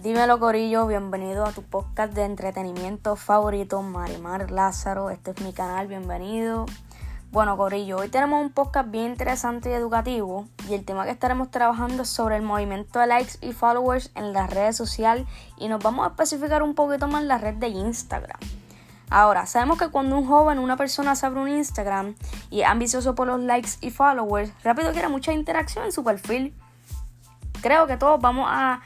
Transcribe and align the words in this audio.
Dímelo 0.00 0.38
Corillo, 0.38 0.86
bienvenido 0.86 1.44
a 1.44 1.50
tu 1.50 1.64
podcast 1.64 2.12
de 2.12 2.24
entretenimiento 2.24 3.16
favorito, 3.16 3.82
Marimar 3.82 4.52
Lázaro. 4.52 5.10
Este 5.10 5.32
es 5.32 5.40
mi 5.40 5.52
canal, 5.52 5.88
bienvenido. 5.88 6.66
Bueno 7.32 7.56
Corillo, 7.56 7.96
hoy 7.96 8.08
tenemos 8.08 8.40
un 8.40 8.52
podcast 8.52 8.92
bien 8.92 9.06
interesante 9.06 9.70
y 9.70 9.72
educativo 9.72 10.46
y 10.68 10.74
el 10.74 10.84
tema 10.84 11.04
que 11.04 11.10
estaremos 11.10 11.50
trabajando 11.50 12.04
es 12.04 12.08
sobre 12.08 12.36
el 12.36 12.42
movimiento 12.42 13.00
de 13.00 13.08
likes 13.08 13.38
y 13.40 13.52
followers 13.52 14.12
en 14.14 14.32
las 14.32 14.50
redes 14.50 14.76
sociales 14.76 15.26
y 15.56 15.66
nos 15.66 15.82
vamos 15.82 16.06
a 16.06 16.10
especificar 16.10 16.62
un 16.62 16.76
poquito 16.76 17.08
más 17.08 17.24
la 17.24 17.38
red 17.38 17.54
de 17.54 17.66
Instagram. 17.66 18.38
Ahora, 19.10 19.46
sabemos 19.46 19.78
que 19.78 19.88
cuando 19.88 20.16
un 20.16 20.28
joven, 20.28 20.60
una 20.60 20.76
persona 20.76 21.16
se 21.16 21.26
abre 21.26 21.40
un 21.40 21.48
Instagram 21.48 22.14
y 22.50 22.60
es 22.60 22.68
ambicioso 22.68 23.16
por 23.16 23.26
los 23.26 23.40
likes 23.40 23.70
y 23.80 23.90
followers, 23.90 24.52
rápido 24.62 24.92
quiere 24.92 25.08
mucha 25.08 25.32
interacción 25.32 25.86
en 25.86 25.92
su 25.92 26.04
perfil. 26.04 26.54
Creo 27.60 27.88
que 27.88 27.96
todos 27.96 28.20
vamos 28.20 28.46
a 28.48 28.80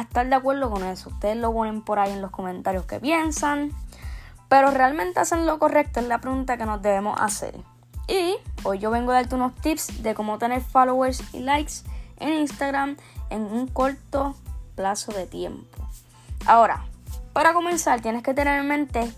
estar 0.00 0.28
de 0.28 0.34
acuerdo 0.34 0.70
con 0.70 0.84
eso. 0.84 1.10
Ustedes 1.10 1.36
lo 1.36 1.52
ponen 1.52 1.82
por 1.82 1.98
ahí 1.98 2.12
en 2.12 2.22
los 2.22 2.30
comentarios 2.30 2.84
que 2.86 3.00
piensan. 3.00 3.72
Pero 4.48 4.70
realmente 4.70 5.20
hacen 5.20 5.46
lo 5.46 5.58
correcto 5.58 6.00
es 6.00 6.06
la 6.06 6.20
pregunta 6.20 6.56
que 6.56 6.64
nos 6.64 6.80
debemos 6.82 7.20
hacer. 7.20 7.54
Y 8.06 8.36
hoy 8.62 8.78
yo 8.78 8.90
vengo 8.90 9.12
a 9.12 9.16
darte 9.16 9.34
unos 9.34 9.54
tips 9.56 10.02
de 10.02 10.14
cómo 10.14 10.38
tener 10.38 10.62
followers 10.62 11.22
y 11.34 11.40
likes 11.40 11.74
en 12.18 12.32
Instagram 12.32 12.96
en 13.28 13.42
un 13.42 13.66
corto 13.66 14.34
plazo 14.74 15.12
de 15.12 15.26
tiempo. 15.26 15.86
Ahora, 16.46 16.84
para 17.34 17.52
comenzar 17.52 18.00
tienes 18.00 18.22
que 18.22 18.32
tener 18.32 18.60
en 18.60 18.68
mente 18.68 19.12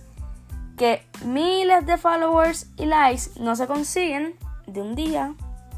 que 0.77 1.07
miles 1.25 1.87
de 1.87 1.99
followers 1.99 2.67
y 2.77 2.87
likes 2.87 3.39
no 3.39 3.55
se 3.55 3.67
consiguen 3.67 4.35
de 4.67 4.83
un 4.83 4.97
día 4.97 5.35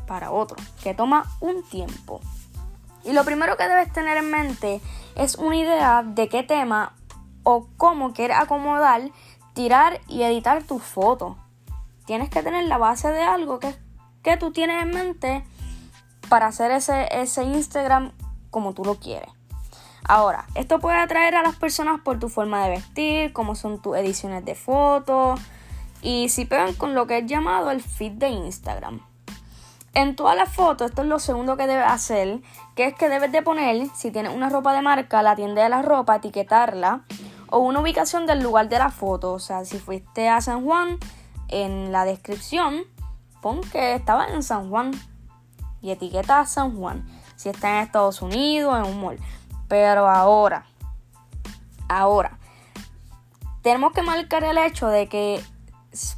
para 0.07 0.31
otro, 0.31 0.57
que 0.83 0.95
toma 0.95 1.31
un 1.41 1.63
tiempo. 1.65 2.21
Y 3.05 3.13
lo 3.13 3.25
primero 3.25 3.57
que 3.57 3.69
debes 3.69 3.93
tener 3.93 4.17
en 4.17 4.31
mente 4.31 4.81
es 5.15 5.37
una 5.37 5.57
idea 5.57 6.03
de 6.03 6.29
qué 6.29 6.43
tema 6.43 6.95
o 7.43 7.67
cómo 7.77 8.13
quieres 8.13 8.39
acomodar, 8.39 9.11
tirar 9.55 10.01
y 10.09 10.23
editar 10.23 10.63
tu 10.63 10.79
foto. 10.79 11.37
Tienes 12.07 12.31
que 12.31 12.43
tener 12.43 12.65
la 12.65 12.79
base 12.79 13.09
de 13.09 13.23
algo 13.23 13.59
que, 13.59 13.75
que 14.23 14.37
tú 14.37 14.53
tienes 14.53 14.83
en 14.83 14.91
mente 14.91 15.45
para 16.29 16.47
hacer 16.47 16.71
ese, 16.71 17.09
ese 17.11 17.45
Instagram 17.45 18.13
como 18.51 18.73
tú 18.73 18.85
lo 18.85 18.97
quieres. 18.97 19.31
Ahora, 20.05 20.47
esto 20.55 20.81
puede 20.81 20.99
atraer 20.99 21.37
a 21.37 21.43
las 21.43 21.57
personas 21.57 22.01
por 22.01 22.19
tu 22.19 22.29
forma 22.29 22.65
de 22.65 22.71
vestir, 22.71 23.33
como 23.33 23.55
son 23.55 23.81
tus 23.81 23.97
ediciones 23.97 24.45
de 24.45 24.55
fotos 24.55 25.41
y 26.03 26.29
si 26.29 26.45
pegan 26.45 26.75
con 26.75 26.95
lo 26.95 27.07
que 27.07 27.19
es 27.19 27.27
llamado 27.27 27.71
el 27.71 27.81
feed 27.81 28.13
de 28.13 28.29
Instagram. 28.29 29.01
En 29.95 30.17
todas 30.17 30.37
las 30.37 30.49
fotos, 30.49 30.89
esto 30.91 31.03
es 31.03 31.09
lo 31.09 31.19
segundo 31.19 31.57
que 31.57 31.67
debes 31.67 31.87
hacer, 31.87 32.41
que 32.75 32.87
es 32.87 32.95
que 32.95 33.11
debes 33.11 33.31
de 33.31 33.43
poner, 33.43 33.89
si 33.95 34.11
tienes 34.11 34.35
una 34.35 34.49
ropa 34.49 34.73
de 34.73 34.81
marca, 34.81 35.23
la 35.23 35.37
tienda 35.37 35.63
de 35.63 35.69
la 35.69 35.83
ropa, 35.83 36.17
etiquetarla, 36.17 37.03
o 37.51 37.59
una 37.59 37.81
ubicación 37.81 38.27
del 38.27 38.43
lugar 38.43 38.71
de 38.71 38.79
la 38.79 38.91
foto. 38.91 39.33
O 39.33 39.39
sea, 39.39 39.67
si 39.67 39.79
fuiste 39.79 40.31
a 40.31 40.41
San 40.41 40.65
Juan, 40.65 40.99
en 41.49 41.93
la 41.93 42.07
descripción, 42.07 42.85
pon 43.43 43.61
que 43.61 43.95
estaba 43.95 44.27
en 44.27 44.43
San 44.43 44.71
Juan 44.71 44.93
y 45.83 45.91
etiqueta 45.91 46.41
a 46.41 46.47
San 46.47 46.77
Juan. 46.77 47.07
Si 47.37 47.51
está 47.51 47.77
en 47.77 47.85
Estados 47.85 48.23
Unidos, 48.23 48.75
en 48.79 48.91
un 48.91 49.01
mall. 49.01 49.19
Pero 49.69 50.09
ahora, 50.09 50.65
ahora, 51.89 52.39
tenemos 53.61 53.93
que 53.93 54.03
marcar 54.03 54.45
el 54.45 54.57
hecho 54.57 54.89
de 54.89 55.09
que 55.09 55.45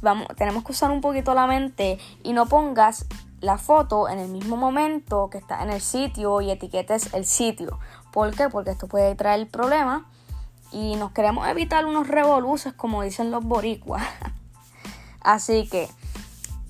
vamos, 0.01 0.27
tenemos 0.37 0.63
que 0.63 0.71
usar 0.71 0.91
un 0.91 1.01
poquito 1.01 1.33
la 1.33 1.47
mente 1.47 1.99
y 2.23 2.31
no 2.31 2.45
pongas 2.45 3.05
la 3.45 3.57
foto 3.57 4.09
en 4.09 4.19
el 4.19 4.27
mismo 4.27 4.57
momento 4.57 5.29
que 5.29 5.37
está 5.37 5.63
en 5.63 5.69
el 5.69 5.81
sitio 5.81 6.41
y 6.41 6.51
etiquetes 6.51 7.13
el 7.13 7.25
sitio. 7.25 7.79
¿Por 8.11 8.35
qué? 8.35 8.49
Porque 8.49 8.71
esto 8.71 8.87
puede 8.87 9.15
traer 9.15 9.47
problemas 9.49 10.03
y 10.71 10.95
nos 10.95 11.11
queremos 11.11 11.47
evitar 11.47 11.85
unos 11.85 12.07
revoluces 12.07 12.73
como 12.73 13.03
dicen 13.03 13.31
los 13.31 13.43
boricuas. 13.43 14.03
Así 15.21 15.67
que, 15.69 15.89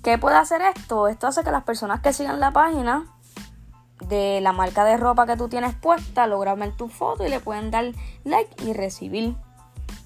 ¿qué 0.04 0.18
puede 0.18 0.36
hacer 0.36 0.62
esto? 0.62 1.08
Esto 1.08 1.28
hace 1.28 1.44
que 1.44 1.52
las 1.52 1.64
personas 1.64 2.02
que 2.02 2.14
sigan 2.14 2.40
la 2.40 2.52
página 2.52 3.06
de 4.08 4.42
la 4.42 4.52
marca 4.52 4.84
de 4.84 4.98
ropa 4.98 5.26
que 5.26 5.38
tú 5.38 5.48
tienes 5.48 5.74
puesta 5.74 6.28
logran 6.28 6.60
ver 6.60 6.76
tu 6.76 6.90
foto 6.90 7.26
y 7.26 7.30
le 7.30 7.40
pueden 7.40 7.72
dar 7.72 7.86
like 8.24 8.64
y 8.64 8.74
recibir, 8.74 9.36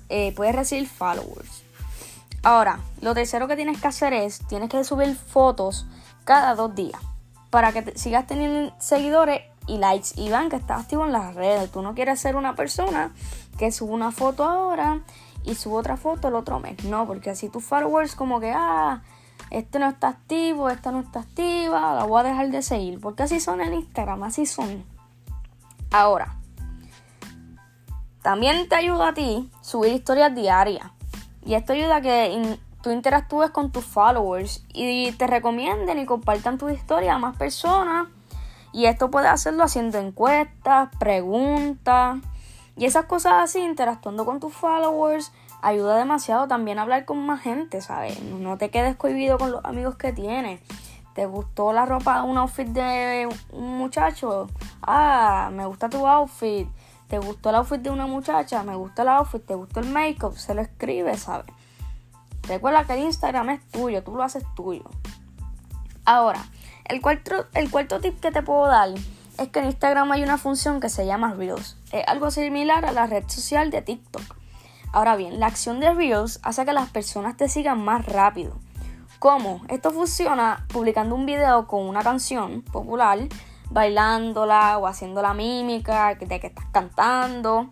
eh, 0.10 0.34
puedes 0.36 0.56
recibir 0.56 0.88
followers. 0.88 1.64
Ahora, 2.44 2.80
lo 3.02 3.14
tercero 3.14 3.48
que 3.48 3.56
tienes 3.56 3.82
que 3.82 3.88
hacer 3.88 4.14
es, 4.14 4.40
tienes 4.48 4.70
que 4.70 4.84
subir 4.84 5.16
fotos 5.16 5.86
cada 6.30 6.54
dos 6.54 6.76
días 6.76 7.02
para 7.50 7.72
que 7.72 7.98
sigas 7.98 8.28
teniendo 8.28 8.72
seguidores 8.78 9.42
y 9.66 9.80
likes 9.80 10.10
y 10.16 10.30
vean 10.30 10.52
que 10.52 10.58
estás 10.58 10.82
activo 10.82 11.04
en 11.04 11.12
las 11.12 11.34
redes. 11.34 11.72
Tú 11.72 11.82
no 11.82 11.96
quieres 11.96 12.20
ser 12.20 12.36
una 12.36 12.54
persona 12.54 13.16
que 13.58 13.72
sube 13.72 13.94
una 13.94 14.12
foto 14.12 14.44
ahora 14.44 15.02
y 15.44 15.56
sube 15.56 15.78
otra 15.78 15.98
foto 15.98 16.28
el 16.28 16.36
otro 16.36 16.60
mes. 16.60 16.84
No, 16.84 17.08
porque 17.08 17.32
así 17.32 17.50
tus 17.50 17.64
followers 17.64 18.14
como 18.14 18.40
que, 18.40 18.54
ah, 18.56 19.02
este 19.50 19.80
no 19.80 19.90
está 19.90 20.10
activo, 20.10 20.70
esta 20.70 20.92
no 20.92 21.00
está 21.00 21.22
activa, 21.22 21.96
la 21.96 22.04
voy 22.04 22.20
a 22.20 22.24
dejar 22.26 22.52
de 22.52 22.62
seguir. 22.62 23.02
Porque 23.02 23.24
así 23.24 23.40
son 23.40 23.60
en 23.60 23.74
Instagram, 23.74 24.22
así 24.22 24.46
son. 24.46 24.86
Ahora, 25.90 26.38
también 28.22 28.70
te 28.70 28.76
ayuda 28.76 29.08
a 29.08 29.14
ti 29.16 29.50
subir 29.64 29.94
historias 29.94 30.36
diarias. 30.36 30.92
Y 31.44 31.56
esto 31.56 31.74
ayuda 31.74 31.96
a 31.96 32.02
que 32.02 32.60
tú 32.82 32.92
interactúes 32.92 33.52
con 33.52 33.72
tus 33.72 33.86
followers 33.86 34.64
y 34.74 35.12
te 35.14 35.28
recomienden 35.28 36.00
y 36.00 36.06
compartan 36.06 36.58
tu 36.58 36.70
historia 36.70 37.16
a 37.16 37.20
más 37.20 37.38
personas. 37.38 38.08
Y 38.72 38.86
esto 38.86 39.10
puedes 39.10 39.32
hacerlo 39.32 39.64
haciendo 39.64 39.98
encuestas, 39.98 40.90
preguntas 41.00 42.20
y 42.80 42.86
esas 42.86 43.06
cosas 43.06 43.34
así, 43.44 43.60
interactuando 43.60 44.26
con 44.26 44.40
tus 44.40 44.54
followers, 44.54 45.34
ayuda 45.62 45.98
demasiado 45.98 46.48
también 46.48 46.80
a 46.80 46.84
hablar 46.84 47.04
con 47.04 47.26
más 47.26 47.42
gente, 47.42 47.82
¿sabes? 47.82 48.22
No 48.22 48.58
te 48.58 48.70
quedes 48.70 48.96
cohibido 48.96 49.38
con 49.38 49.52
los 49.52 49.66
amigos 49.66 49.96
que 49.96 50.14
tienes. 50.14 50.62
¿Te 51.14 51.26
gustó 51.26 51.74
la 51.74 51.86
ropa, 51.86 52.24
un 52.24 52.38
outfit 52.38 52.68
de 52.68 53.28
un 53.52 53.78
muchacho? 53.78 54.48
Ah, 54.82 55.50
me 55.52 55.66
gusta 55.66 55.90
tu 55.90 56.08
outfit. 56.08 56.70
¿Te 57.10 57.20
gustó 57.20 57.50
el 57.50 57.56
outfit 57.56 57.82
de 57.82 57.90
una 57.90 58.08
muchacha? 58.08 58.64
Me 58.64 58.76
gusta 58.76 59.02
el 59.02 59.10
outfit. 59.10 59.46
¿Te 59.46 59.56
gustó 59.56 59.82
el 59.82 59.90
make-up? 59.90 60.38
Se 60.38 60.54
lo 60.54 60.62
escribe, 60.62 61.18
¿sabes? 61.18 61.48
Recuerda 62.50 62.84
que 62.84 62.94
el 62.94 63.02
Instagram 63.02 63.52
es 63.52 63.62
tuyo, 63.70 64.04
tú 64.04 64.16
lo 64.16 64.24
haces 64.24 64.44
tuyo. 64.56 64.84
Ahora, 66.04 66.44
el 66.86 67.00
cuarto, 67.00 67.46
el 67.54 67.70
cuarto 67.70 68.00
tip 68.02 68.20
que 68.20 68.32
te 68.32 68.42
puedo 68.42 68.66
dar 68.66 68.90
es 69.38 69.50
que 69.50 69.60
en 69.60 69.66
Instagram 69.66 70.12
hay 70.12 70.24
una 70.24 70.40
función 70.40 70.80
que 70.80 70.90
se 70.90 71.06
llama 71.06 71.36
Reels. 71.36 71.78
Es 71.92 72.04
algo 72.08 72.32
similar 72.32 72.88
a 72.88 72.92
la 72.92 73.06
red 73.06 73.24
social 73.28 73.70
de 73.70 73.84
TikTok. 73.84 74.36
Ahora 74.92 75.16
bien, 75.16 75.40
la 75.40 75.46
acción 75.46 75.80
de 75.80 75.94
Reels 75.94 76.40
hace 76.42 76.66
que 76.66 76.74
las 76.74 76.90
personas 76.90 77.38
te 77.38 77.48
sigan 77.48 77.86
más 77.86 78.04
rápido. 78.08 78.58
¿Cómo? 79.20 79.62
Esto 79.70 79.92
funciona 79.92 80.66
publicando 80.74 81.14
un 81.14 81.28
video 81.28 81.68
con 81.68 81.84
una 81.84 82.02
canción 82.02 82.64
popular, 82.64 83.20
bailándola 83.70 84.80
o 84.80 84.88
haciendo 84.88 85.22
la 85.22 85.36
mímica 85.36 86.16
de 86.16 86.40
que 86.40 86.48
estás 86.48 86.66
cantando. 86.72 87.70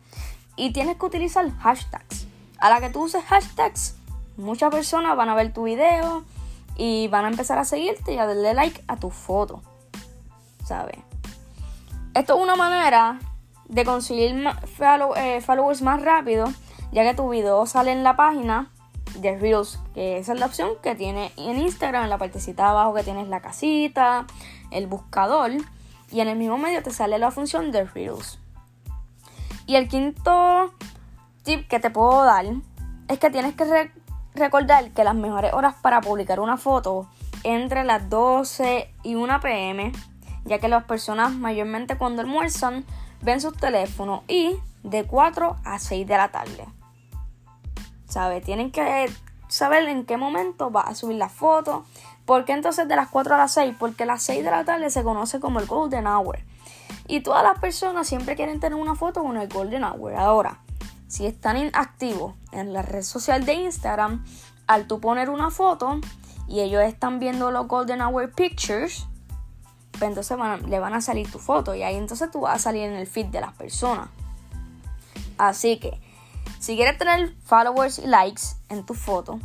Y 0.55 0.71
tienes 0.71 0.97
que 0.97 1.05
utilizar 1.07 1.49
hashtags. 1.57 2.27
A 2.59 2.69
la 2.69 2.79
que 2.79 2.91
tú 2.91 3.05
uses 3.05 3.23
hashtags, 3.23 3.95
muchas 4.37 4.71
personas 4.71 5.15
van 5.17 5.29
a 5.29 5.35
ver 5.35 5.53
tu 5.53 5.63
video 5.63 6.23
y 6.75 7.07
van 7.07 7.25
a 7.25 7.29
empezar 7.29 7.57
a 7.57 7.65
seguirte 7.65 8.13
y 8.13 8.17
a 8.17 8.25
darle 8.25 8.53
like 8.53 8.83
a 8.87 8.97
tu 8.97 9.09
foto. 9.09 9.61
¿Sabes? 10.63 10.97
Esto 12.13 12.35
es 12.35 12.43
una 12.43 12.55
manera 12.55 13.19
de 13.67 13.83
conseguir 13.85 14.43
eh, 15.17 15.41
followers 15.41 15.81
más 15.81 16.01
rápido, 16.01 16.45
ya 16.91 17.03
que 17.03 17.13
tu 17.13 17.29
video 17.29 17.65
sale 17.65 17.91
en 17.91 18.03
la 18.03 18.15
página 18.15 18.71
de 19.19 19.37
Reels, 19.37 19.79
que 19.93 20.17
esa 20.17 20.33
es 20.33 20.39
la 20.39 20.45
opción 20.45 20.71
que 20.81 20.95
tiene 20.95 21.31
en 21.37 21.57
Instagram, 21.57 22.05
en 22.05 22.09
la 22.09 22.17
partecita 22.17 22.69
abajo 22.69 22.93
que 22.93 23.03
tienes 23.03 23.27
la 23.27 23.41
casita, 23.41 24.25
el 24.71 24.87
buscador, 24.87 25.51
y 26.11 26.21
en 26.21 26.27
el 26.27 26.37
mismo 26.37 26.57
medio 26.57 26.81
te 26.83 26.91
sale 26.91 27.17
la 27.17 27.31
función 27.31 27.71
de 27.71 27.85
Reels. 27.85 28.39
Y 29.65 29.75
el 29.75 29.87
quinto 29.87 30.73
tip 31.43 31.67
que 31.67 31.79
te 31.79 31.89
puedo 31.89 32.23
dar 32.23 32.45
es 33.07 33.19
que 33.19 33.29
tienes 33.29 33.55
que 33.55 33.91
recordar 34.37 34.91
que 34.91 35.03
las 35.03 35.15
mejores 35.15 35.53
horas 35.53 35.75
para 35.81 36.01
publicar 36.01 36.39
una 36.39 36.57
foto 36.57 37.07
entre 37.43 37.83
las 37.83 38.09
12 38.09 38.89
y 39.03 39.15
1 39.15 39.39
pm, 39.39 39.91
ya 40.45 40.59
que 40.59 40.67
las 40.67 40.83
personas 40.85 41.33
mayormente 41.33 41.97
cuando 41.97 42.21
almuerzan 42.21 42.85
ven 43.21 43.41
sus 43.41 43.55
teléfonos 43.57 44.21
y 44.27 44.55
de 44.83 45.05
4 45.05 45.57
a 45.63 45.79
6 45.79 46.07
de 46.07 46.17
la 46.17 46.29
tarde. 46.29 46.65
¿Sabe? 48.07 48.41
Tienen 48.41 48.71
que 48.71 49.11
saber 49.47 49.87
en 49.87 50.05
qué 50.05 50.17
momento 50.17 50.71
va 50.71 50.81
a 50.81 50.95
subir 50.95 51.17
la 51.17 51.29
foto. 51.29 51.85
¿Por 52.25 52.45
qué 52.45 52.53
entonces 52.53 52.87
de 52.87 52.95
las 52.95 53.09
4 53.09 53.35
a 53.35 53.37
las 53.37 53.53
6? 53.53 53.75
Porque 53.77 54.05
las 54.05 54.23
6 54.23 54.43
de 54.43 54.51
la 54.51 54.65
tarde 54.65 54.89
se 54.89 55.03
conoce 55.03 55.39
como 55.39 55.59
el 55.59 55.65
Golden 55.65 56.07
Hour. 56.07 56.39
Y 57.07 57.21
todas 57.21 57.43
las 57.43 57.59
personas 57.59 58.07
siempre 58.07 58.35
quieren 58.35 58.59
tener 58.59 58.77
una 58.77 58.95
foto 58.95 59.23
con 59.23 59.37
el 59.37 59.47
Golden 59.47 59.83
Hour. 59.83 60.15
Ahora, 60.15 60.59
si 61.07 61.25
están 61.25 61.57
inactivos 61.57 62.35
en 62.51 62.73
la 62.73 62.81
red 62.81 63.03
social 63.03 63.45
de 63.45 63.53
Instagram, 63.53 64.25
al 64.67 64.87
tú 64.87 64.99
poner 64.99 65.29
una 65.29 65.49
foto 65.49 65.99
y 66.47 66.59
ellos 66.59 66.83
están 66.83 67.19
viendo 67.19 67.51
los 67.51 67.67
Golden 67.67 68.01
Hour 68.01 68.33
Pictures, 68.33 69.05
pues 69.91 70.03
entonces 70.03 70.37
le 70.67 70.79
van 70.79 70.93
a 70.93 71.01
salir 71.01 71.31
tu 71.31 71.39
foto 71.39 71.73
y 71.75 71.83
ahí 71.83 71.95
entonces 71.95 72.29
tú 72.31 72.41
vas 72.41 72.55
a 72.55 72.59
salir 72.59 72.83
en 72.83 72.93
el 72.93 73.07
feed 73.07 73.27
de 73.27 73.41
las 73.41 73.53
personas. 73.53 74.09
Así 75.37 75.77
que, 75.77 75.99
si 76.59 76.75
quieres 76.75 76.97
tener 76.97 77.35
followers 77.43 77.99
y 77.99 78.07
likes 78.07 78.43
en 78.69 78.85
tu 78.85 78.93
foto 78.93 79.39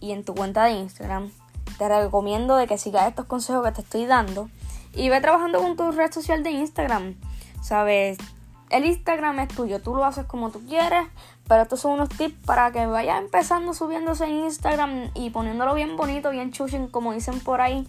y 0.00 0.12
en 0.12 0.24
tu 0.24 0.34
cuenta 0.34 0.64
de 0.64 0.72
Instagram, 0.72 1.30
te 1.78 1.88
recomiendo 1.88 2.56
de 2.56 2.66
que 2.66 2.78
sigas 2.78 3.08
estos 3.08 3.26
consejos 3.26 3.64
que 3.64 3.72
te 3.72 3.80
estoy 3.82 4.06
dando 4.06 4.48
y 4.94 5.08
ve 5.08 5.20
trabajando 5.20 5.60
con 5.60 5.76
tu 5.76 5.92
red 5.92 6.10
social 6.12 6.42
de 6.42 6.50
Instagram. 6.50 7.16
Sabes, 7.62 8.18
el 8.70 8.84
Instagram 8.84 9.38
es 9.40 9.48
tuyo, 9.48 9.80
tú 9.80 9.94
lo 9.94 10.04
haces 10.04 10.26
como 10.26 10.50
tú 10.50 10.60
quieres, 10.66 11.06
pero 11.48 11.62
estos 11.62 11.80
son 11.80 11.92
unos 11.92 12.08
tips 12.08 12.44
para 12.44 12.72
que 12.72 12.86
vayas 12.86 13.20
empezando 13.20 13.74
subiéndose 13.74 14.24
en 14.24 14.44
Instagram 14.44 15.10
y 15.14 15.30
poniéndolo 15.30 15.74
bien 15.74 15.96
bonito, 15.96 16.30
bien 16.30 16.52
chuching, 16.52 16.88
como 16.88 17.12
dicen 17.12 17.40
por 17.40 17.60
ahí. 17.60 17.86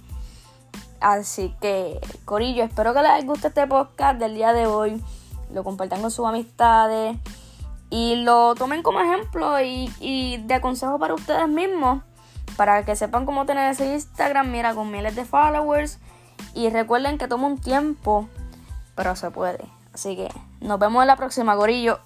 Así 1.00 1.56
que, 1.62 2.00
Corillo, 2.26 2.64
espero 2.64 2.94
que 2.94 3.02
les 3.02 3.26
guste 3.26 3.48
este 3.48 3.68
podcast 3.68 4.20
del 4.20 4.36
día 4.36 4.54
de 4.54 4.68
hoy. 4.68 5.02
Lo 5.52 5.64
compartan 5.64 6.02
con 6.02 6.12
sus 6.12 6.26
amistades 6.26 7.18
y 7.90 8.18
lo 8.18 8.56
tomen 8.56 8.84
como 8.84 9.00
ejemplo 9.00 9.62
y, 9.62 9.92
y 10.00 10.38
de 10.38 10.60
consejo 10.60 11.00
para 11.00 11.14
ustedes 11.14 11.48
mismos. 11.48 12.04
Para 12.56 12.84
que 12.84 12.96
sepan 12.96 13.26
cómo 13.26 13.46
tener 13.46 13.72
ese 13.72 13.94
Instagram, 13.94 14.52
mira, 14.52 14.74
con 14.74 14.90
miles 14.92 15.16
de 15.16 15.26
followers. 15.26 16.00
Y 16.56 16.70
recuerden 16.70 17.18
que 17.18 17.28
toma 17.28 17.48
un 17.48 17.60
tiempo, 17.60 18.28
pero 18.96 19.16
se 19.16 19.30
puede. 19.30 19.66
Así 19.98 20.16
que 20.16 20.30
nos 20.62 20.78
vemos 20.78 21.02
en 21.02 21.08
la 21.08 21.16
próxima, 21.16 21.56
Corillo. 21.56 21.98